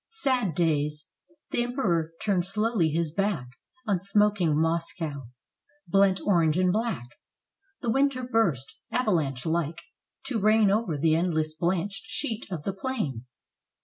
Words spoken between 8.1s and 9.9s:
burst, avalanche like,